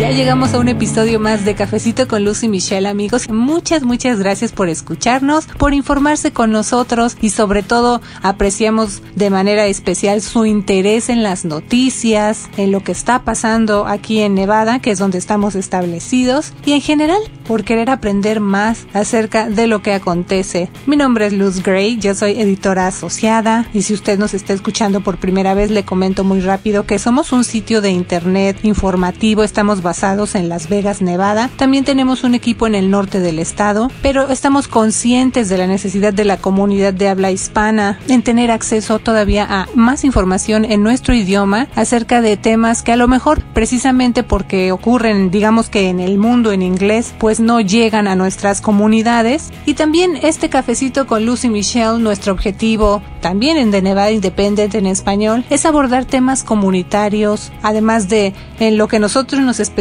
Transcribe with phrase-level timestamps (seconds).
[0.00, 3.28] Ya llegamos a un episodio más de Cafecito con Lucy Michelle, amigos.
[3.28, 9.66] Muchas, muchas gracias por escucharnos, por informarse con nosotros y sobre todo apreciamos de manera
[9.66, 14.90] especial su interés en las noticias, en lo que está pasando aquí en Nevada, que
[14.90, 19.92] es donde estamos establecidos, y en general por querer aprender más acerca de lo que
[19.92, 20.70] acontece.
[20.86, 25.02] Mi nombre es Luz Gray, yo soy editora asociada y si usted nos está escuchando
[25.02, 29.82] por primera vez le comento muy rápido que somos un sitio de internet informativo, estamos
[29.90, 31.50] basados en Las Vegas, Nevada.
[31.56, 36.12] También tenemos un equipo en el norte del estado, pero estamos conscientes de la necesidad
[36.12, 41.12] de la comunidad de habla hispana en tener acceso todavía a más información en nuestro
[41.12, 46.18] idioma acerca de temas que a lo mejor precisamente porque ocurren, digamos que en el
[46.18, 49.50] mundo en inglés, pues no llegan a nuestras comunidades.
[49.66, 54.86] Y también este cafecito con Lucy Michelle, nuestro objetivo, también en The Nevada Independent en
[54.86, 59.79] español, es abordar temas comunitarios, además de en lo que nosotros nos especializamos,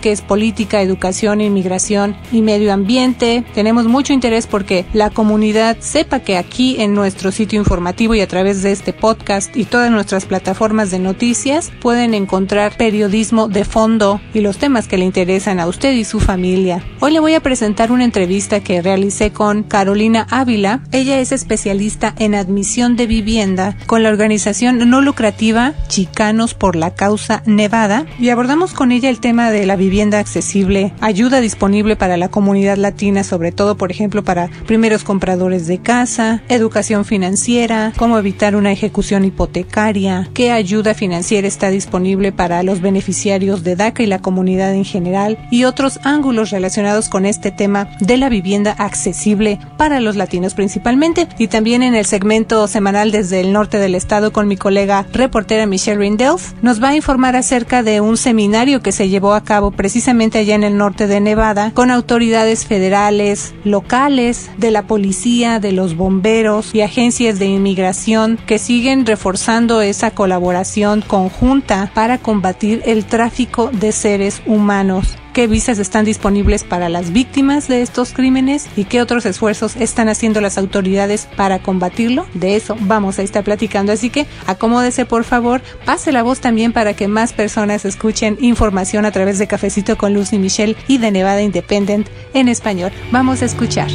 [0.00, 3.44] que es política, educación, inmigración y medio ambiente.
[3.54, 8.28] Tenemos mucho interés porque la comunidad sepa que aquí en nuestro sitio informativo y a
[8.28, 14.20] través de este podcast y todas nuestras plataformas de noticias pueden encontrar periodismo de fondo
[14.32, 16.82] y los temas que le interesan a usted y su familia.
[17.00, 20.80] Hoy le voy a presentar una entrevista que realicé con Carolina Ávila.
[20.92, 26.94] Ella es especialista en admisión de vivienda con la organización no lucrativa Chicanos por la
[26.94, 32.16] Causa Nevada y abordamos con ella el tema de la vivienda accesible, ayuda disponible para
[32.16, 38.18] la comunidad latina, sobre todo, por ejemplo, para primeros compradores de casa, educación financiera, cómo
[38.18, 44.06] evitar una ejecución hipotecaria, qué ayuda financiera está disponible para los beneficiarios de DACA y
[44.06, 49.58] la comunidad en general, y otros ángulos relacionados con este tema de la vivienda accesible
[49.76, 51.26] para los latinos principalmente.
[51.36, 55.66] Y también en el segmento semanal desde el norte del estado con mi colega reportera
[55.66, 59.70] Michelle Rindels, nos va a informar acerca de un seminario que se llevó a cabo
[59.70, 65.72] precisamente allá en el norte de Nevada con autoridades federales, locales, de la policía, de
[65.72, 73.06] los bomberos y agencias de inmigración que siguen reforzando esa colaboración conjunta para combatir el
[73.06, 75.16] tráfico de seres humanos.
[75.36, 80.08] Qué visas están disponibles para las víctimas de estos crímenes y qué otros esfuerzos están
[80.08, 82.24] haciendo las autoridades para combatirlo.
[82.32, 86.72] De eso vamos a estar platicando, así que acomódese por favor, pase la voz también
[86.72, 91.10] para que más personas escuchen información a través de Cafecito con Lucy Michelle y de
[91.10, 92.92] Nevada Independent en español.
[93.10, 93.88] Vamos a escuchar.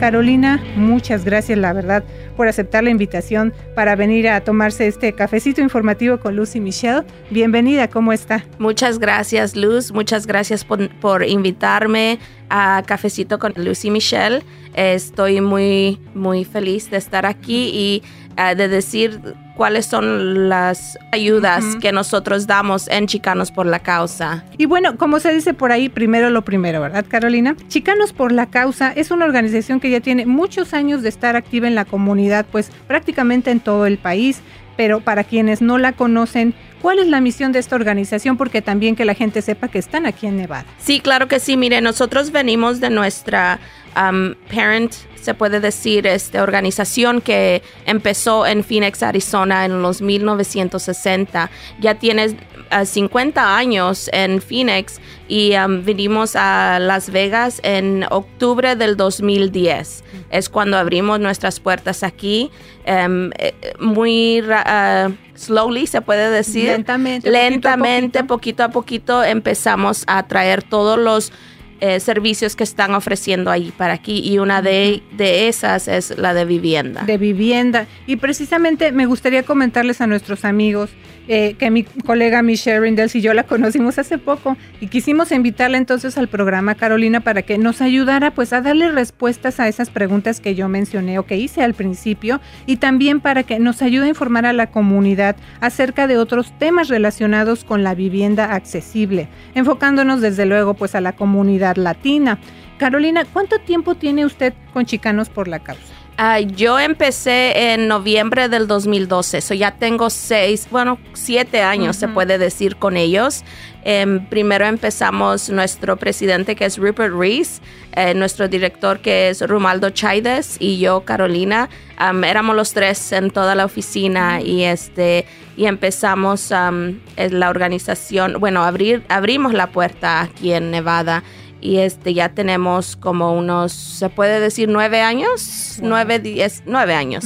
[0.00, 2.02] Carolina, muchas gracias, la verdad,
[2.34, 7.04] por aceptar la invitación para venir a tomarse este cafecito informativo con Lucy Michelle.
[7.28, 8.46] Bienvenida, ¿cómo está?
[8.58, 9.92] Muchas gracias, Luz.
[9.92, 12.18] Muchas gracias por, por invitarme
[12.48, 14.42] a Cafecito con Lucy Michelle.
[14.72, 18.02] Estoy muy, muy feliz de estar aquí y
[18.38, 19.20] uh, de decir
[19.56, 21.80] cuáles son las ayudas uh -huh.
[21.80, 24.44] que nosotros damos en Chicanos por la Causa.
[24.58, 27.56] Y bueno, como se dice por ahí, primero lo primero, ¿verdad, Carolina?
[27.68, 31.68] Chicanos por la Causa es una organización que ya tiene muchos años de estar activa
[31.68, 34.40] en la comunidad, pues prácticamente en todo el país,
[34.76, 38.38] pero para quienes no la conocen, ¿Cuál es la misión de esta organización?
[38.38, 40.64] Porque también que la gente sepa que están aquí en Nevada.
[40.78, 41.56] Sí, claro que sí.
[41.56, 43.60] Mire, nosotros venimos de nuestra
[43.96, 51.50] um, parent, se puede decir, este, organización que empezó en Phoenix, Arizona en los 1960.
[51.80, 52.36] Ya tiene
[52.72, 60.04] uh, 50 años en Phoenix y um, vinimos a Las Vegas en octubre del 2010.
[60.30, 62.50] Es cuando abrimos nuestras puertas aquí.
[62.86, 63.30] Um,
[63.78, 66.64] muy uh, slowly, se puede decir.
[66.64, 67.30] Lentamente.
[67.30, 71.32] Lentamente, poquito a poquito, poquito empezamos a traer todos los
[71.80, 76.34] eh, servicios que están ofreciendo ahí para aquí y una de, de, esas es la
[76.34, 77.02] de vivienda.
[77.02, 77.86] De vivienda.
[78.06, 80.90] Y precisamente me gustaría comentarles a nuestros amigos
[81.32, 85.78] eh, que mi colega Michelle Rindels y yo la conocimos hace poco y quisimos invitarla
[85.78, 90.40] entonces al programa Carolina para que nos ayudara pues a darle respuestas a esas preguntas
[90.40, 94.08] que yo mencioné o que hice al principio y también para que nos ayude a
[94.08, 100.46] informar a la comunidad acerca de otros temas relacionados con la vivienda accesible, enfocándonos desde
[100.46, 102.40] luego pues a la comunidad latina.
[102.76, 105.99] Carolina, ¿cuánto tiempo tiene usted con Chicanos por la Causa?
[106.22, 112.08] Ah, yo empecé en noviembre del 2012, eso ya tengo seis, bueno, siete años se
[112.08, 113.42] puede decir con ellos.
[113.84, 117.62] Em, primero empezamos nuestro presidente que es Rupert Rees,
[117.96, 121.70] eh, nuestro director que es Romaldo Chaides y yo Carolina.
[121.98, 125.24] éramos los tres en toda la oficina y este
[125.56, 131.22] y empezamos la organización, bueno, abrir, abrimos la puerta aquí en Nevada
[131.60, 137.24] y este ya tenemos como unos, se puede decir nueve años, nueve, diez, nueve años.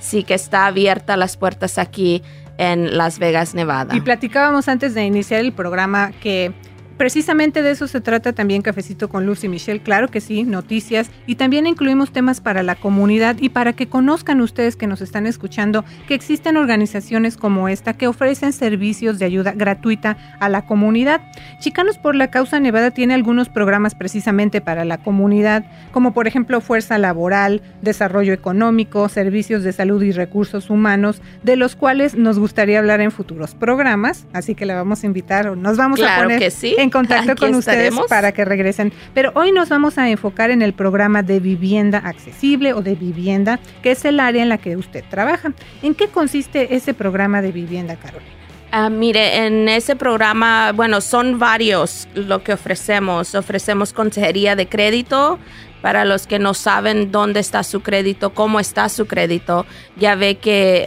[0.00, 2.22] Sí que está abierta las puertas aquí
[2.58, 3.96] en Las Vegas, Nevada.
[3.96, 6.52] Y platicábamos antes de iniciar el programa que
[6.96, 11.10] Precisamente de eso se trata también Cafecito con Luz y Michelle, claro que sí, noticias
[11.26, 15.26] y también incluimos temas para la comunidad y para que conozcan ustedes que nos están
[15.26, 21.20] escuchando que existen organizaciones como esta que ofrecen servicios de ayuda gratuita a la comunidad.
[21.58, 26.60] Chicanos por la Causa Nevada tiene algunos programas precisamente para la comunidad, como por ejemplo
[26.60, 32.78] Fuerza Laboral, Desarrollo Económico, Servicios de Salud y Recursos Humanos, de los cuales nos gustaría
[32.78, 36.38] hablar en futuros programas, así que le vamos a invitar o nos vamos a poner
[36.38, 38.92] que sí en contacto con ustedes para que regresen.
[39.12, 43.58] Pero hoy nos vamos a enfocar en el programa de vivienda accesible o de vivienda,
[43.82, 45.52] que es el área en la que usted trabaja.
[45.82, 48.30] ¿En qué consiste ese programa de vivienda, Carolina?
[48.70, 53.34] Ah, mire, en ese programa, bueno, son varios lo que ofrecemos.
[53.34, 55.38] Ofrecemos consejería de crédito
[55.80, 59.64] para los que no saben dónde está su crédito, cómo está su crédito.
[59.96, 60.86] Ya ve que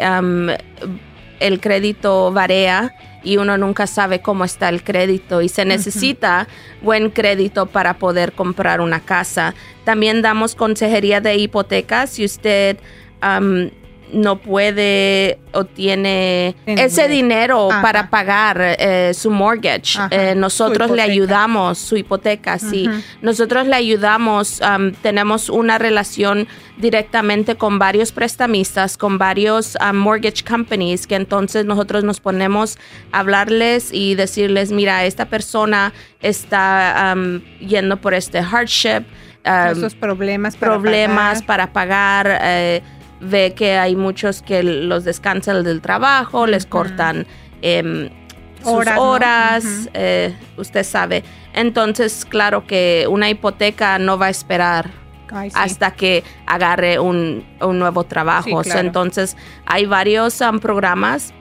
[1.39, 2.93] el crédito varía
[3.27, 6.47] y uno nunca sabe cómo está el crédito y se necesita
[6.81, 9.53] buen crédito para poder comprar una casa.
[9.83, 12.77] También damos consejería de hipotecas si usted
[14.11, 19.99] no puede o tiene ese dinero para pagar eh, su mortgage.
[20.11, 22.89] Eh, nosotros le ayudamos, su hipoteca, sí.
[23.21, 24.61] Nosotros le ayudamos,
[25.01, 32.19] tenemos una relación directamente con varios prestamistas, con varios mortgage companies, que entonces nosotros nos
[32.19, 32.77] ponemos
[33.11, 37.15] a hablarles y decirles, mira, esta persona está
[37.59, 39.05] yendo por este hardship.
[39.71, 42.81] Esos problemas para problemas para pagar eh,
[43.19, 47.25] ve que hay muchos que los descansan del trabajo, les cortan
[47.61, 48.09] em,
[48.63, 51.23] sus horas, eh, usted sabe.
[51.53, 54.91] Entonces, claro que una hipoteca no va a esperar
[55.53, 58.61] hasta que agarre un, nuevo trabajo.
[58.63, 59.35] entonces,
[59.65, 61.33] hay varios um, programas.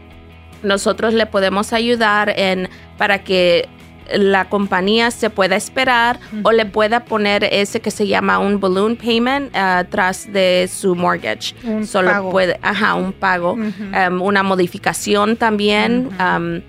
[0.62, 3.68] Nosotros le podemos ayudar en para que
[4.14, 8.96] la compañía se pueda esperar o le pueda poner ese que se llama un balloon
[8.96, 11.54] payment atrás de su mortgage.
[11.64, 12.30] Un Solo pago.
[12.30, 16.60] puede, ajá, un pago, um, una modificación también, um,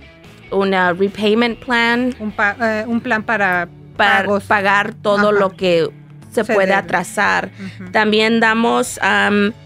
[0.51, 2.15] una repayment plan.
[2.19, 5.89] Un, eh, un plan para, para pagar todo lo que
[6.43, 7.51] se, puede atrasar.
[7.91, 8.99] También damos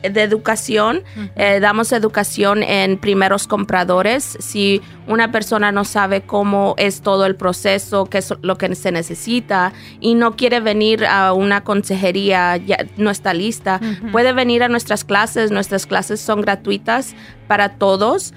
[0.01, 1.03] de educación,
[1.35, 4.38] eh, damos educación en primeros compradores.
[4.39, 8.91] Si una persona no sabe cómo es todo el proceso, qué es lo que se
[8.91, 13.79] necesita y no quiere venir a una consejería, ya no está lista,
[14.12, 15.51] puede venir a nuestras clases.
[15.51, 17.15] Nuestras clases son gratuitas
[17.47, 18.33] para todos.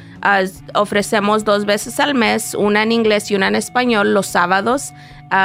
[0.74, 4.92] ofrecemos dos veces al mes, una en inglés y una en español, los sábados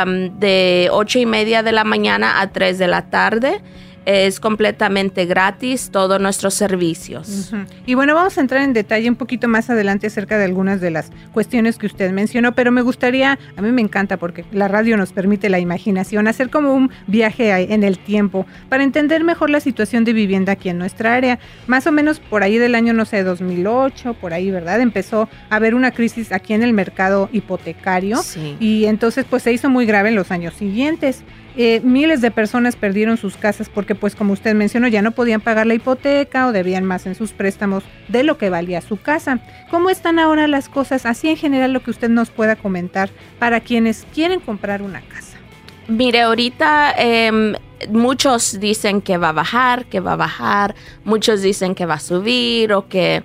[0.05, 3.61] de ocho y media de la mañana a 3 de la tarde
[4.05, 7.53] es completamente gratis todos nuestros servicios.
[7.85, 10.91] Y bueno, vamos a entrar en detalle un poquito más adelante acerca de algunas de
[10.91, 14.97] las cuestiones que usted mencionó, pero me gustaría, a mí me encanta porque la radio
[14.97, 19.59] nos permite la imaginación, hacer como un viaje en el tiempo para entender mejor la
[19.59, 21.39] situación de vivienda aquí en nuestra área.
[21.67, 24.81] Más o menos por ahí del año, no sé, 2008, por ahí, ¿verdad?
[24.81, 28.19] Empezó a haber una crisis aquí en el mercado hipotecario
[28.59, 31.23] y entonces pues se hizo muy grave en los años siguientes.
[31.61, 35.41] Eh, miles de personas perdieron sus casas porque, pues como usted mencionó, ya no podían
[35.41, 39.41] pagar la hipoteca o debían más en sus préstamos de lo que valía su casa.
[39.69, 41.05] ¿Cómo están ahora las cosas?
[41.05, 45.37] Así en general lo que usted nos pueda comentar para quienes quieren comprar una casa.
[45.89, 47.55] Mire, ahorita em,
[47.89, 51.99] muchos dicen que va a bajar, que va a bajar, muchos dicen que va a
[51.99, 53.21] subir o que...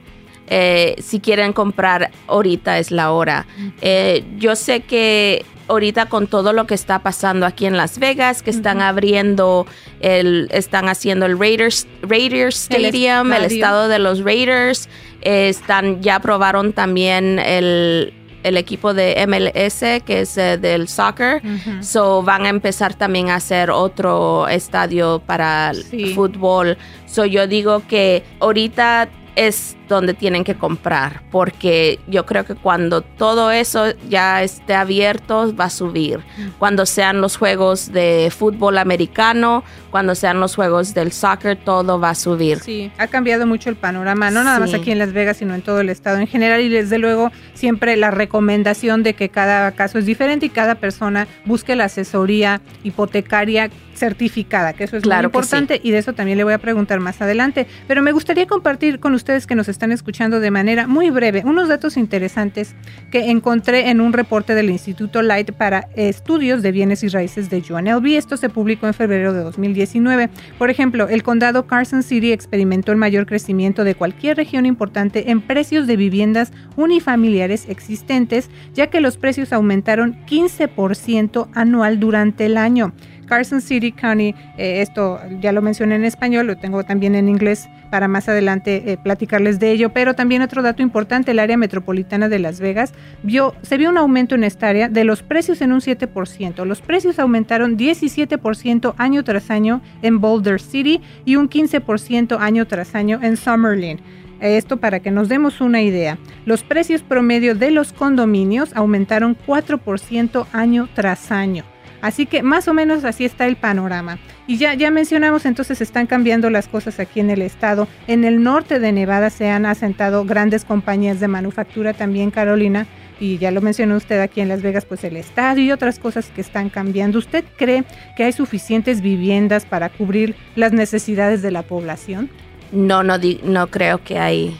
[0.46, 3.46] Eh, si quieren comprar ahorita es la hora.
[3.80, 8.42] Eh, yo sé que ahorita con todo lo que está pasando aquí en Las Vegas,
[8.42, 9.66] que están abriendo
[10.00, 14.88] el, están haciendo el Raiders, Raiders Stadium, el, estado de los Raiders,
[15.22, 21.40] están, ya aprobaron también el, equipo de MLS, que es eh, del soccer.
[21.80, 26.76] So van a empezar también a hacer otro estadio para el fútbol.
[27.06, 33.02] So yo digo que ahorita es donde tienen que comprar, porque yo creo que cuando
[33.02, 36.20] todo eso ya esté abierto va a subir.
[36.58, 42.10] Cuando sean los juegos de fútbol americano, cuando sean los juegos del soccer, todo va
[42.10, 42.58] a subir.
[42.60, 45.62] Sí, ha cambiado mucho el panorama, no nada más aquí en Las Vegas, sino en
[45.62, 49.98] todo el estado en general y desde luego siempre la recomendación de que cada caso
[49.98, 55.80] es diferente y cada persona busque la asesoría hipotecaria certificada, que eso es muy importante
[55.82, 57.66] y de eso también le voy a preguntar más adelante.
[57.86, 61.68] Pero me gustaría compartir con ustedes que nos están escuchando de manera muy breve unos
[61.68, 62.74] datos interesantes
[63.10, 67.62] que encontré en un reporte del Instituto Light para Estudios de Bienes y Raíces de
[67.68, 68.06] UNLV.
[68.16, 70.30] Esto se publicó en febrero de 2019.
[70.58, 75.40] Por ejemplo, el condado Carson City experimentó el mayor crecimiento de cualquier región importante en
[75.40, 82.92] precios de viviendas unifamiliares existentes, ya que los precios aumentaron 15% anual durante el año.
[83.24, 87.68] Carson City County, eh, esto ya lo mencioné en español, lo tengo también en inglés
[87.90, 92.28] para más adelante eh, platicarles de ello, pero también otro dato importante, el área metropolitana
[92.28, 95.72] de Las Vegas vio, se vio un aumento en esta área de los precios en
[95.72, 96.64] un 7%.
[96.64, 102.94] Los precios aumentaron 17% año tras año en Boulder City y un 15% año tras
[102.94, 104.00] año en Summerlin.
[104.40, 106.18] Esto para que nos demos una idea.
[106.44, 111.64] Los precios promedio de los condominios aumentaron 4% año tras año.
[112.04, 114.18] Así que más o menos así está el panorama.
[114.46, 117.88] Y ya, ya mencionamos, entonces están cambiando las cosas aquí en el estado.
[118.06, 122.86] En el norte de Nevada se han asentado grandes compañías de manufactura también, Carolina.
[123.18, 126.26] Y ya lo mencionó usted aquí en Las Vegas, pues el estadio y otras cosas
[126.26, 127.18] que están cambiando.
[127.18, 127.84] ¿Usted cree
[128.18, 132.28] que hay suficientes viviendas para cubrir las necesidades de la población?
[132.70, 134.54] No, no, no creo que hay,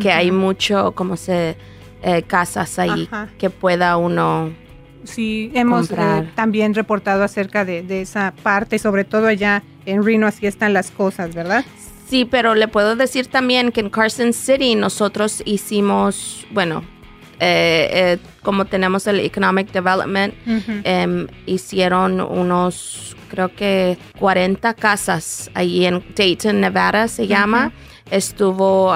[0.00, 1.58] que hay mucho, como se,
[2.02, 3.06] eh, casas ahí
[3.36, 4.50] que pueda uno
[5.04, 10.46] Sí, hemos eh, también reportado acerca de, esa parte, sobre todo allá en Reno, así
[10.46, 11.64] están las cosas, ¿verdad?
[12.08, 16.82] Sí, pero le puedo decir también que en Carson City nosotros hicimos, bueno,
[17.38, 20.34] eh, eh, como tenemos el Economic Development,
[20.84, 27.72] em, hicieron unos, creo que 40 casas ahí en Dayton, Nevada se llama.
[28.10, 28.92] Estuvo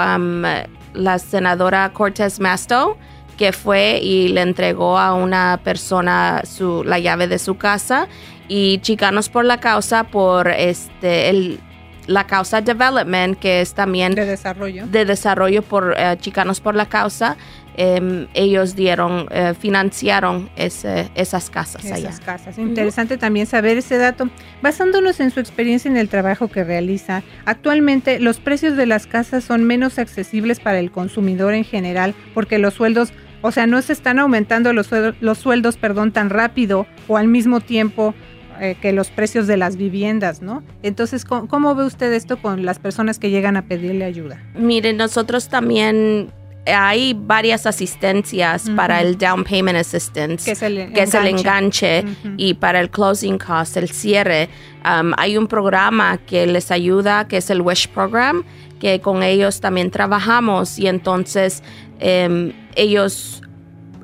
[0.94, 2.98] la senadora Cortez Masto
[3.34, 8.08] que fue y le entregó a una persona su, la llave de su casa
[8.48, 11.60] y Chicanos por la Causa por este el
[12.06, 14.86] la causa development que es también de desarrollo.
[14.86, 17.36] de desarrollo por eh, Chicanos por la Causa
[17.76, 22.58] em, ellos dieron eh, financiaron ese, esas casas esas casas.
[22.58, 24.28] Interesante también saber ese dato.
[24.62, 29.44] Basándonos en su experiencia en el trabajo que realiza actualmente los precios de las casas
[29.44, 33.12] son menos accesibles para el consumidor en general porque los sueldos
[33.46, 34.88] o sea, no se están aumentando los,
[35.20, 38.14] los sueldos perdón, tan rápido o al mismo tiempo
[38.58, 40.62] eh, que los precios de las viviendas, ¿no?
[40.82, 44.42] Entonces, ¿cómo, ve usted esto con las personas que llegan a pedirle ayuda?
[44.54, 46.32] Mire, nosotros también
[46.64, 52.02] hay varias asistencias para el down payment assistance, que es el enganche,
[52.38, 54.48] y para el closing cost, el cierre.
[54.86, 58.42] Um, hay un programa que les ayuda, que es el WISH Program,
[58.80, 61.62] que con ellos también trabajamos y entonces
[62.00, 63.42] Em, ellos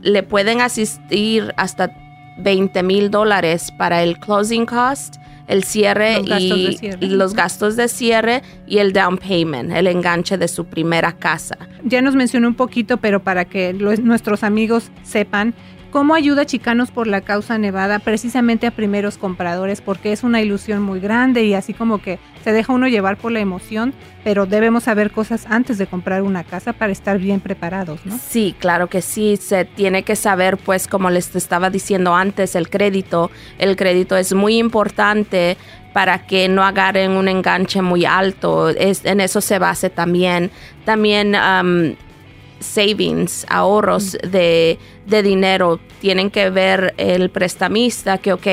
[0.03, 1.95] le pueden asistir hasta
[2.39, 8.79] 20 mil dólares para el closing cost, el cierre, y, los gastos de cierre y
[8.79, 11.59] el down payment, el enganche de su primera casa.
[11.85, 15.55] Ya nos mencionó un poquito, pero para que nuestros amigos sepan,
[15.90, 19.80] ¿Cómo ayuda Chicanos por la Causa Nevada precisamente a primeros compradores?
[19.80, 23.32] Porque es una ilusión muy grande y así como que se deja uno llevar por
[23.32, 23.92] la emoción,
[24.23, 28.16] pero debemos saber cosas antes de comprar una casa para estar bien preparados, ¿no?
[28.18, 32.70] Sí, claro que sí, se tiene que saber, pues como les estaba diciendo antes, el
[32.70, 33.32] crédito.
[33.59, 35.56] El crédito es muy importante
[35.92, 38.68] para que no agarren un enganche muy alto.
[38.68, 40.52] Es, en eso se base también.
[40.85, 41.35] También
[42.61, 45.81] savings, ahorros de, dinero.
[46.00, 48.47] Tienen que ver el prestamista que, ok,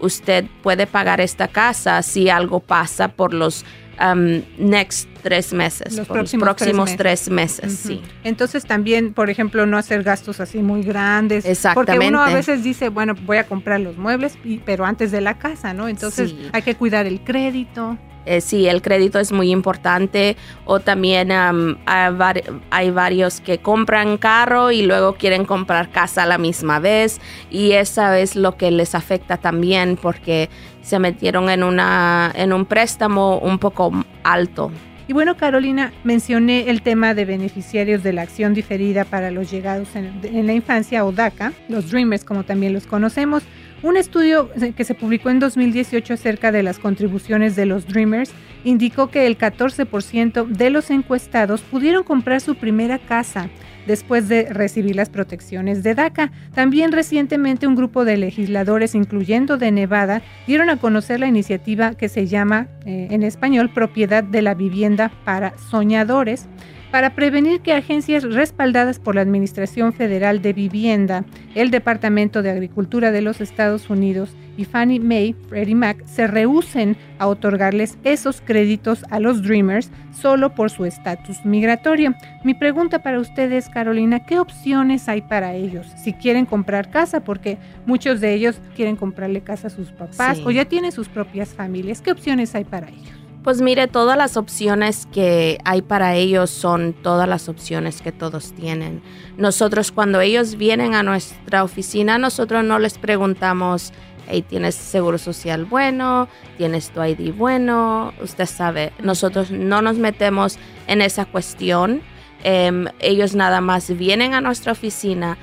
[0.00, 3.64] usted puede pagar esta casa si algo pasa por los
[4.00, 8.02] um, next tres meses, los por próximos los próximos tres meses, sí.
[8.24, 11.46] Entonces también, por ejemplo, no hacer gastos así muy grandes.
[11.46, 11.92] Exactamente.
[11.92, 15.38] Porque uno a veces dice, bueno, voy a comprar los muebles, pero antes de la
[15.38, 15.88] casa, ¿no?
[15.88, 17.98] Entonces hay que cuidar el crédito.
[18.26, 20.36] Eh, sí, el crédito es muy importante.
[20.64, 26.78] O también hay, varios que compran carro y luego quieren comprar casa a la misma
[26.78, 27.20] vez.
[27.50, 30.48] Y eso es lo que les afecta también porque
[30.82, 34.70] se metieron en un préstamo un poco alto.
[35.06, 39.94] Y bueno, Carolina, mencioné el tema de beneficiarios de la acción diferida para los llegados
[39.96, 43.42] en, en la infancia o DACA, los Dreamers como también los conocemos.
[43.82, 48.32] Un estudio que se publicó en 2018 acerca de las contribuciones de los Dreamers
[48.64, 53.50] indicó que el 14% de los encuestados pudieron comprar su primera casa
[53.86, 56.32] después de recibir las protecciones de DACA.
[56.54, 62.08] También recientemente un grupo de legisladores, incluyendo de Nevada, dieron a conocer la iniciativa que
[62.08, 66.48] se llama eh, en español Propiedad de la Vivienda para Soñadores
[66.94, 71.24] para prevenir que agencias respaldadas por la Administración Federal de Vivienda,
[71.56, 76.96] el Departamento de Agricultura de los Estados Unidos y Fannie Mae, Freddie Mac se rehúsen
[77.18, 82.14] a otorgarles esos créditos a los Dreamers solo por su estatus migratorio.
[82.44, 87.24] Mi pregunta para ustedes, Carolina, ¿qué opciones hay para ellos si quieren comprar casa?
[87.24, 91.54] Porque muchos de ellos quieren comprarle casa a sus papás o ya tienen sus propias
[91.54, 92.00] familias.
[92.00, 93.23] ¿Qué opciones hay para ellos?
[93.44, 98.54] Pues mire, todas las opciones que hay para ellos son todas las opciones que todos
[98.54, 99.02] tienen.
[99.36, 103.92] Nosotros cuando ellos vienen a nuestra oficina, nosotros no les preguntamos,
[104.28, 106.26] hey, ¿tienes seguro social bueno?
[106.56, 108.14] ¿Tienes tu ID bueno?
[108.22, 112.00] Usted sabe, nosotros no nos metemos en esa cuestión.
[112.44, 115.36] Em, ellos nada más vienen a nuestra oficina,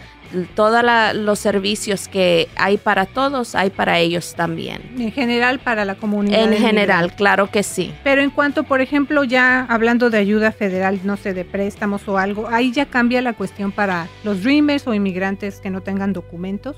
[0.55, 0.83] todos
[1.15, 4.81] los servicios que hay para todos, hay para ellos también.
[4.97, 6.41] En general, para la comunidad.
[6.41, 7.93] En general, claro que sí.
[8.03, 12.17] Pero en cuanto, por ejemplo, ya hablando de ayuda federal, no sé, de préstamos o
[12.17, 16.75] algo, ahí ya cambia la cuestión para los Dreamers o inmigrantes que no tengan documentos.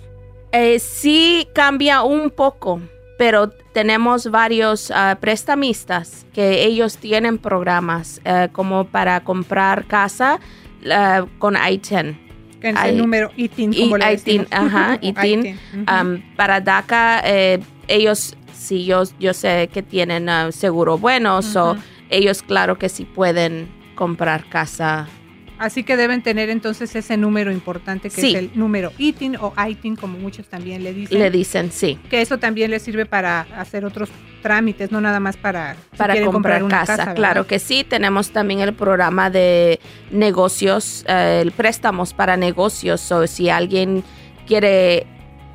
[0.52, 2.80] Eh, sí cambia un poco,
[3.18, 10.40] pero tenemos varios ah, prestamistas que ellos tienen programas eh, como para comprar casa
[10.86, 12.18] uh, con I-10
[12.70, 15.58] es el número ITIN, como le ITIN, ajá, ITIN.
[16.36, 21.77] para DACA, eh, ellos, sí, yo, yo sé que tienen ah, seguro bueno, o
[22.10, 25.08] ellos claro que sí pueden comprar casa
[25.63, 29.96] Así que deben tener entonces ese número importante que es el número ITIN o ITIN,
[29.96, 31.17] como muchos también le dicen.
[31.17, 31.98] Le dicen, sí.
[32.10, 34.10] Que eso también les sirve para hacer otros
[34.41, 37.13] trámites, no nada más para, para comprar, casa.
[37.13, 39.79] claro que sí, tenemos también el programa de
[40.12, 44.03] negocios, eh, el préstamos para negocios, o si alguien
[44.46, 45.08] quiere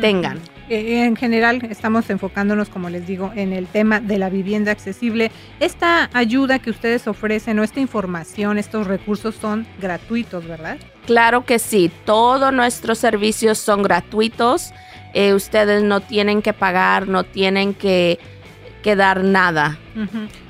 [0.00, 0.40] tengan.
[0.68, 5.30] Eh, en general estamos enfocándonos, como les digo, en el tema de la vivienda accesible.
[5.60, 10.78] Esta ayuda que ustedes ofrecen o esta información, estos recursos son gratuitos, ¿verdad?
[11.06, 14.72] Claro que sí, todos nuestros servicios son gratuitos.
[15.12, 18.18] Eh, ustedes no tienen que pagar, no tienen que
[18.84, 19.78] que dar nada.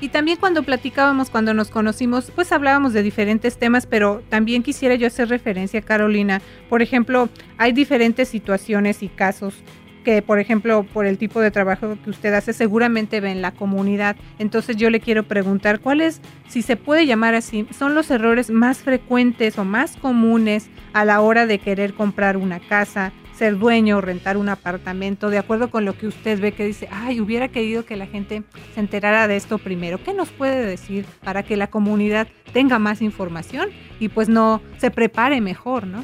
[0.01, 4.95] Y también cuando platicábamos, cuando nos conocimos, pues hablábamos de diferentes temas, pero también quisiera
[4.95, 6.41] yo hacer referencia, Carolina.
[6.69, 9.55] Por ejemplo, hay diferentes situaciones y casos
[10.03, 13.51] que, por ejemplo, por el tipo de trabajo que usted hace, seguramente ve en la
[13.51, 14.17] comunidad.
[14.37, 16.19] Entonces yo le quiero preguntar, ¿cuáles,
[16.49, 21.21] si se puede llamar así, son los errores más frecuentes o más comunes a la
[21.21, 25.97] hora de querer comprar una casa, ser dueño, rentar un apartamento, de acuerdo con lo
[25.97, 28.43] que usted ve que dice, ay, hubiera querido que la gente
[28.73, 30.01] se enterara de esto primero.
[30.01, 33.69] ¿Qué nos puede decir para que la comunidad tenga más información
[33.99, 36.03] y pues no se prepare mejor, ¿no?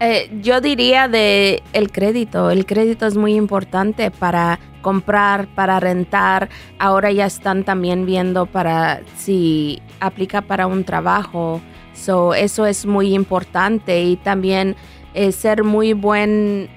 [0.00, 2.50] Eh, yo diría de el crédito.
[2.50, 6.48] El crédito es muy importante para comprar, para rentar.
[6.78, 11.60] Ahora ya están también viendo para si aplica para un trabajo.
[11.94, 14.76] So, eso es muy importante y también
[15.32, 16.68] ser muy buen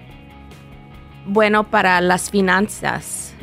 [1.26, 3.34] bueno para las finanzas.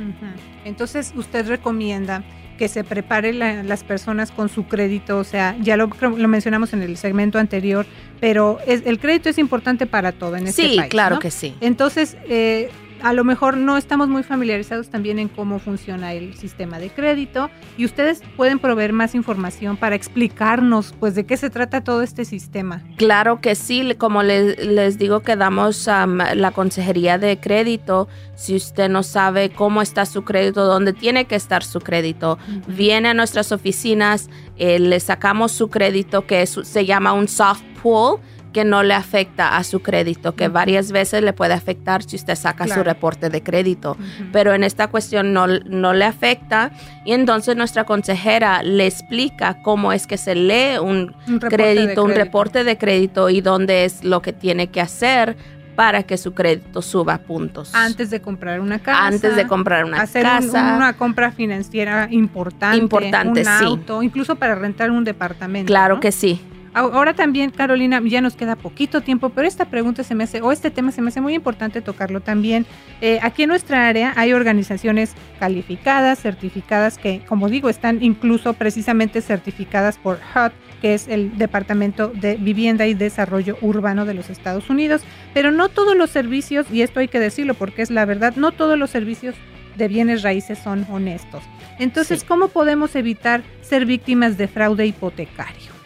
[0.65, 2.23] Entonces, usted recomienda
[2.59, 6.83] que se prepare las personas con su crédito, o sea, ya lo, lo mencionamos en
[6.83, 7.87] el segmento anterior,
[8.21, 10.83] pero es, el crédito es importante para todo en este país.
[10.83, 11.55] Sí, claro que sí.
[11.61, 12.71] Entonces, eh,
[13.03, 17.51] a lo mejor no estamos muy familiarizados también en cómo funciona el sistema de crédito
[17.77, 22.25] y ustedes pueden proveer más información para explicarnos pues de qué se trata todo este
[22.25, 22.83] sistema.
[22.97, 29.03] Claro que sí, como les, digo que damos la consejería de crédito, si usted no
[29.03, 34.31] sabe cómo está su crédito, dónde tiene que estar su crédito, viene a nuestras oficinas,
[34.57, 38.21] eh, le sacamos su crédito que se llama un soft pool
[38.53, 42.35] que no le afecta a su crédito, que varias veces le puede afectar si usted
[42.35, 43.97] saca su reporte de crédito,
[44.33, 46.71] pero en esta cuestión no, no le afecta
[47.05, 52.65] y entonces nuestra consejera le explica cómo es que se lee un, crédito, un reporte
[52.65, 55.37] de crédito y dónde es lo que tiene que hacer
[55.79, 57.73] para que su crédito suba puntos.
[57.73, 59.07] Antes de comprar una casa.
[59.07, 60.75] Antes de comprar una hacer casa.
[60.75, 62.79] una compra financiera importante.
[62.79, 65.69] Importante, un auto, incluso para rentar un departamento.
[65.69, 66.43] Claro que sí.
[66.75, 70.53] Ahora también, Carolina, ya nos queda poquito tiempo, pero esta pregunta se me hace, o
[70.53, 72.67] este tema se me hace muy importante tocarlo también.
[73.01, 79.21] Eh, aquí en nuestra área hay organizaciones calificadas, certificadas, que, como digo, están incluso precisamente
[79.21, 84.71] certificadas por HUD, que es el Departamento de Vivienda y Desarrollo Urbano de los Estados
[84.71, 85.03] Unidos.
[85.35, 88.53] Pero no todos los servicios, y esto hay que decirlo porque es la verdad, no
[88.53, 89.35] todos los servicios
[89.77, 91.43] de bienes raíces son honestos.
[91.79, 95.78] Entonces, ¿cómo podemos evitar ser víctimas de fraude hipotecario?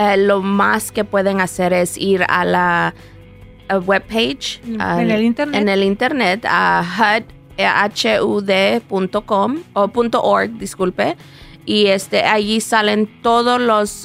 [0.00, 2.94] Eh, lo más que pueden hacer es ir a la
[3.86, 7.22] webpage en el internet, en el internet a
[8.16, 9.90] hud.com o
[10.22, 11.16] .org, disculpe,
[11.66, 13.60] y este allí salen todas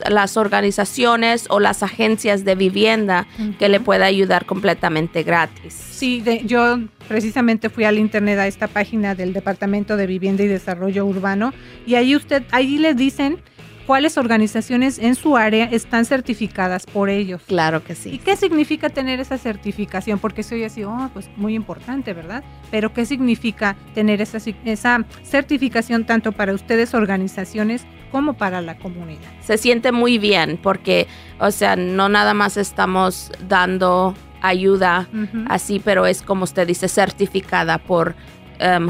[0.09, 3.25] las organizaciones o las agencias de vivienda
[3.57, 5.73] que le pueda ayudar completamente gratis.
[5.73, 6.77] Sí, yo
[7.07, 11.53] precisamente fui al internet a esta página del Departamento de Vivienda y Desarrollo Urbano
[11.85, 13.39] y ahí usted, ahí le dicen
[13.85, 17.41] cuáles organizaciones en su área están certificadas por ellos.
[17.47, 18.09] Claro que sí.
[18.15, 20.19] ¿Y qué significa tener esa certificación?
[20.19, 22.43] Porque soy así, oh, pues muy importante, ¿verdad?
[22.71, 29.29] Pero ¿qué significa tener esa, esa certificación tanto para ustedes, organizaciones, como para la comunidad?
[29.41, 31.07] Se siente muy bien porque,
[31.39, 35.07] o sea, no nada más estamos dando ayuda
[35.47, 38.15] así, pero es como usted dice, certificada por
[38.59, 38.89] Um,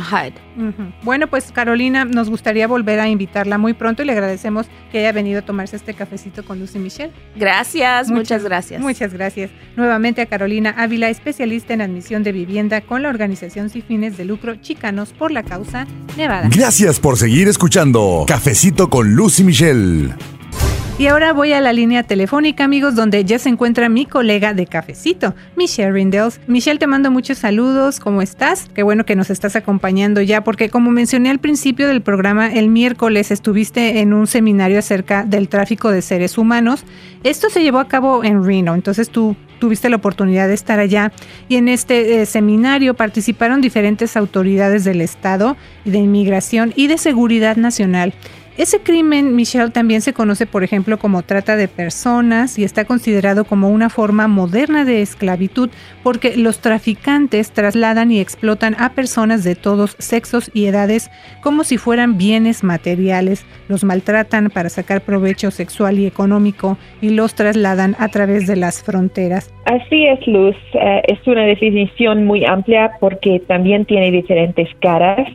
[1.03, 5.11] bueno, pues Carolina, nos gustaría volver a invitarla muy pronto y le agradecemos que haya
[5.11, 7.11] venido a tomarse este cafecito con Lucy Michelle.
[7.35, 8.81] Gracias, muchas, gracias.
[8.81, 9.51] Muchas gracias.
[9.75, 14.25] Nuevamente a Carolina Ávila, especialista en admisión de vivienda con la organización sin fines de
[14.25, 16.49] lucro Chicanos por la causa Nevada.
[16.49, 20.13] Gracias por seguir escuchando Cafecito con Lucy Michelle.
[20.97, 24.65] Y ahora voy a la línea telefónica, amigos, donde ya se encuentra mi colega de
[24.65, 26.39] cafecito, Michelle Rindels.
[26.47, 27.99] Michelle, te mando muchos saludos.
[27.99, 28.69] ¿Cómo estás?
[28.73, 32.69] Qué bueno que nos estás acompañando ya, porque como mencioné al principio del programa, el
[32.69, 36.85] miércoles estuviste en un seminario acerca del tráfico de seres humanos.
[37.25, 41.11] Esto se llevó a cabo en Reno, entonces tú tuviste la oportunidad de estar allá
[41.49, 47.57] y en este eh, seminario participaron diferentes autoridades del Estado, de inmigración y de seguridad
[47.57, 48.13] nacional.
[48.57, 53.43] Ese crimen, Michelle, también se conoce, por ejemplo, como trata de personas y está considerado
[53.43, 55.69] como una forma moderna de esclavitud
[56.03, 61.77] porque los traficantes trasladan y explotan a personas de todos sexos y edades como si
[61.77, 68.07] fueran bienes materiales, los maltratan para sacar provecho sexual y económico y los trasladan a
[68.07, 69.51] través de las fronteras.
[69.65, 70.55] Así es, Luz.
[70.73, 75.27] Eh, es una definición muy amplia porque también tiene diferentes caras.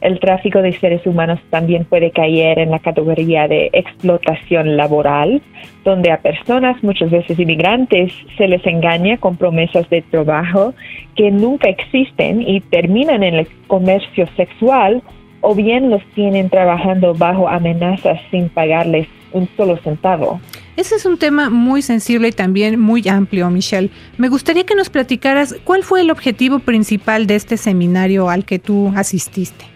[0.00, 5.42] El tráfico de seres humanos también puede caer en la categoría de explotación laboral,
[5.84, 10.74] donde a personas, muchas veces inmigrantes, se les engaña con promesas de trabajo
[11.14, 15.02] que nunca existen y terminan en el comercio sexual
[15.40, 20.40] o bien los tienen trabajando bajo amenazas sin pagarles un solo centavo.
[20.76, 23.90] Ese es un tema muy sensible y también muy amplio, Michelle.
[24.18, 28.58] Me gustaría que nos platicaras cuál fue el objetivo principal de este seminario al que
[28.58, 29.75] tú asististe.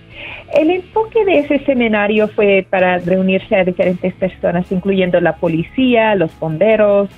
[0.55, 6.37] El enfoque de ese seminario fue para reunirse a diferentes personas, incluyendo la policía, los
[6.41, 7.09] bomberos,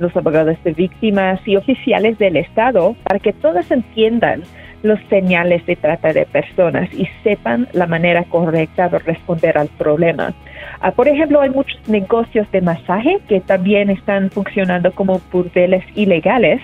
[0.00, 4.42] los abogados de víctimas y oficiales del Estado, para que todos entiendan
[4.82, 10.32] los señales de trata de personas y sepan la manera correcta de responder al problema.
[10.80, 16.60] Ah, por ejemplo, hay muchos negocios de masaje que también están funcionando como burdeles ilegales.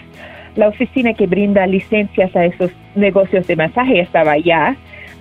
[0.57, 4.75] La oficina que brinda licencias a esos negocios de masaje estaba allá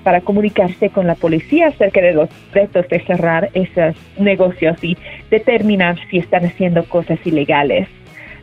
[0.05, 4.95] para comunicarse con la policía acerca de los retos de cerrar esos negocios y
[5.31, 7.87] determinar si están haciendo cosas ilegales.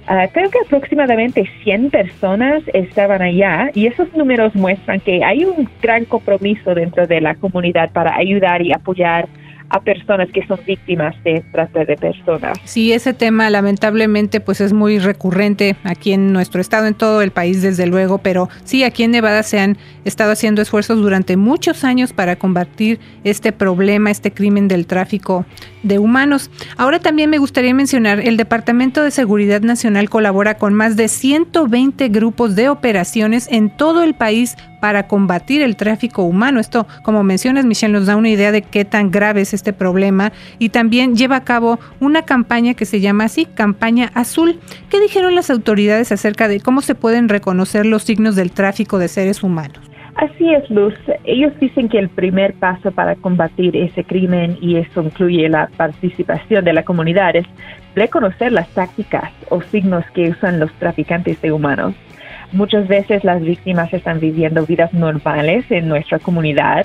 [0.08, 5.68] Ah, creo que aproximadamente 100 personas estaban allá y esos números muestran que hay un
[5.80, 9.28] gran compromiso dentro de la comunidad para ayudar y apoyar
[9.72, 12.58] a personas que son víctimas de trata de personas.
[12.64, 17.30] Sí, ese tema lamentablemente pues es muy recurrente aquí en nuestro estado, en todo el
[17.30, 21.84] país desde luego, pero sí, aquí en Nevada se han estado haciendo esfuerzos durante muchos
[21.84, 25.46] años para combatir este problema, este crimen del tráfico
[25.82, 26.50] de humanos.
[26.76, 32.08] Ahora también me gustaría mencionar, el Departamento de Seguridad Nacional colabora con más de 120
[32.08, 36.58] grupos de operaciones en todo el país para combatir el tráfico humano.
[36.58, 40.32] Esto, como mencionas, Michelle, nos da una idea de qué tan grave es este problema
[40.58, 44.58] y también lleva a cabo una campaña que se llama así, Campaña Azul.
[44.90, 49.06] ¿Qué dijeron las autoridades acerca de cómo se pueden reconocer los signos del tráfico de
[49.06, 49.78] seres humanos?
[50.16, 50.94] Así es, Luz.
[51.22, 56.64] Ellos dicen que el primer paso para combatir ese crimen, y eso incluye la participación
[56.64, 57.46] de la comunidad, es
[57.94, 61.94] reconocer las tácticas o signos que usan los traficantes de humanos.
[62.52, 66.84] Muchas veces las víctimas están viviendo vidas normales en nuestra comunidad,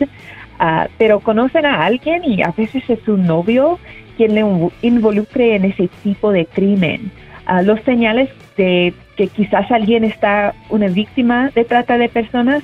[0.59, 3.79] ah, pero conocen a alguien y a veces es su novio
[4.15, 4.43] quien le
[4.81, 7.11] involucre en ese tipo de crimen.
[7.45, 12.63] Ah, los señales de que quizás alguien está una víctima de trata de personas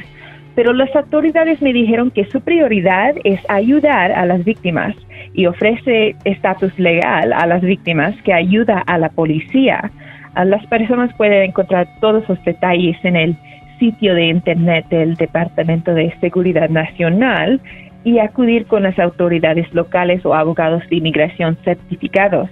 [0.58, 4.96] pero las autoridades me dijeron que su prioridad es ayudar a las víctimas
[5.36, 9.92] y ofrece estatus legal a las víctimas que ayuda a la policía.
[10.36, 13.38] Las personas pueden encontrar todos los detalles en el
[13.78, 17.62] sitio de internet del Departamento de Seguridad Nacional
[18.04, 22.50] y acudir con las autoridades locales o abogados de inmigración certificados.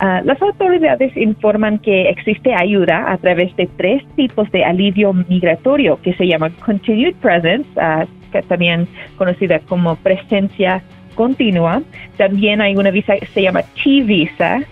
[0.00, 6.00] Ah, las autoridades informan que existe ayuda a través de tres tipos de alivio migratorio
[6.02, 10.82] que se llama Continued Presence, uh, que también conocida como presencia
[11.14, 11.80] continua.
[12.16, 14.62] También hay una visa que se llama T-Visa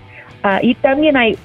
[0.43, 1.37] ah, y también hay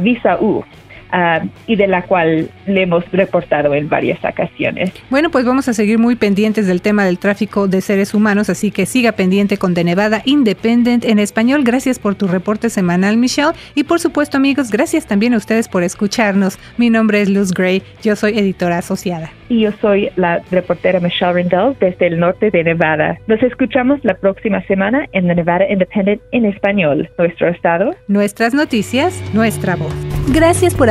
[0.00, 0.64] Visa U.
[1.10, 4.92] Ah, y de la cual le hemos reportado en varias ocasiones.
[5.08, 8.70] Bueno, pues vamos a seguir muy pendientes del tema del tráfico de seres humanos, así
[8.70, 11.62] que siga pendiente con De Nevada Independent en español.
[11.64, 13.52] Gracias por tu reporte semanal, Michelle.
[13.74, 16.58] Y por supuesto, amigos, gracias también a ustedes por escucharnos.
[16.76, 19.30] Mi nombre es Luz Gray, yo soy editora asociada.
[19.48, 23.18] Y yo soy la reportera Michelle Rendell desde el norte de Nevada.
[23.28, 27.08] Nos escuchamos la próxima semana en The Nevada Independent en español.
[27.16, 27.94] Nuestro estado.
[28.08, 29.94] Nuestras noticias, nuestra voz.
[30.30, 30.90] Gracias por